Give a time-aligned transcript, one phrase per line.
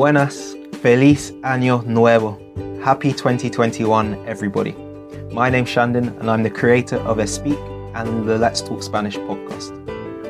[0.00, 2.40] Buenas, feliz año nuevo.
[2.82, 4.72] Happy 2021, everybody.
[5.30, 7.60] My name's Shandon, and I'm the creator of Espeak
[7.94, 9.72] and the Let's Talk Spanish podcast.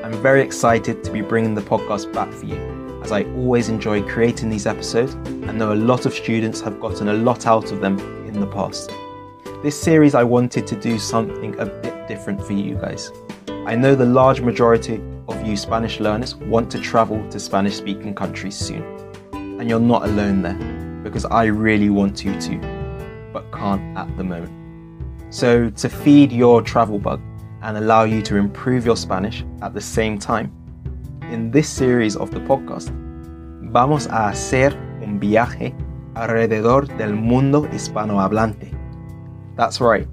[0.04, 4.02] I'm very excited to be bringing the podcast back for you, as I always enjoy
[4.02, 7.80] creating these episodes and know a lot of students have gotten a lot out of
[7.80, 7.96] them
[8.27, 8.91] in the past.
[9.62, 13.12] This series, I wanted to do something a bit different for you guys.
[13.66, 18.16] I know the large majority of you Spanish learners want to travel to Spanish speaking
[18.16, 19.10] countries soon.
[19.61, 20.55] And you're not alone there,
[21.03, 24.50] because I really want you to, but can't at the moment.
[25.29, 27.21] So, to feed your travel bug
[27.61, 30.50] and allow you to improve your Spanish at the same time,
[31.31, 32.89] in this series of the podcast,
[33.70, 35.75] vamos a hacer un viaje
[36.14, 38.75] alrededor del mundo hispanohablante.
[39.56, 40.08] That's right.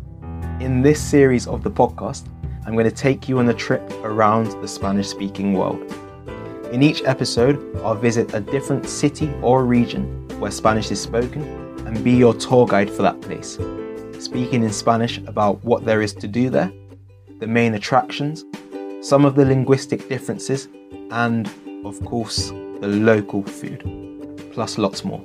[0.59, 2.27] In this series of the podcast,
[2.65, 5.89] I'm going to take you on a trip around the Spanish speaking world.
[6.71, 11.43] In each episode, I'll visit a different city or region where Spanish is spoken
[11.87, 13.57] and be your tour guide for that place,
[14.19, 16.71] speaking in Spanish about what there is to do there,
[17.39, 18.43] the main attractions,
[19.01, 20.67] some of the linguistic differences,
[21.11, 21.49] and,
[21.85, 22.49] of course,
[22.81, 23.81] the local food,
[24.51, 25.23] plus lots more.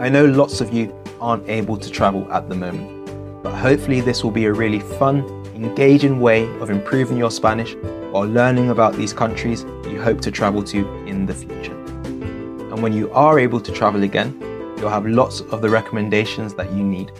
[0.00, 3.02] I know lots of you aren't able to travel at the moment
[3.42, 5.24] but hopefully, this will be a really fun,
[5.56, 7.74] engaging way of improving your Spanish
[8.12, 11.74] while learning about these countries you hope to travel to in the future.
[11.74, 14.38] And when you are able to travel again,
[14.78, 17.10] you'll have lots of the recommendations that you need.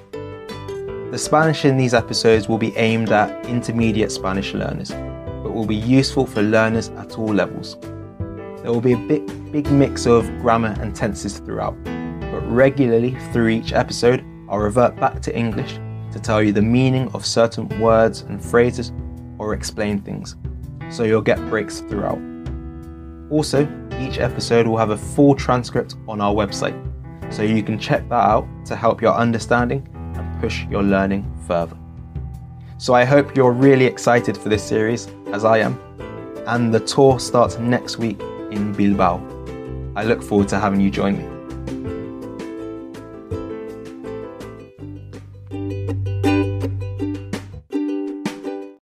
[1.10, 5.76] The Spanish in these episodes will be aimed at intermediate Spanish learners, but will be
[5.76, 7.76] useful for learners at all levels.
[8.62, 13.48] There will be a big, big mix of grammar and tenses throughout, but regularly through
[13.48, 15.78] each episode, I'll revert back to English
[16.12, 18.92] to tell you the meaning of certain words and phrases
[19.38, 20.36] or explain things,
[20.92, 22.20] so you'll get breaks throughout.
[23.30, 23.66] Also,
[23.98, 26.76] each episode will have a full transcript on our website,
[27.32, 31.76] so you can check that out to help your understanding and push your learning further.
[32.78, 35.81] So I hope you're really excited for this series, as I am,
[36.47, 38.20] and the tour starts next week
[38.50, 39.20] in Bilbao.
[39.97, 41.41] I look forward to having you join me.